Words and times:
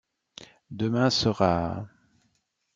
Demain 0.79 1.11
sera... 1.11 1.87